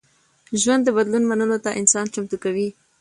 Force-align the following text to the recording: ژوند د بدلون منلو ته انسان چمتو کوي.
ژوند 0.61 0.81
د 0.85 0.89
بدلون 0.97 1.23
منلو 1.29 1.57
ته 1.65 1.77
انسان 1.79 2.05
چمتو 2.13 2.37
کوي. 2.43 2.67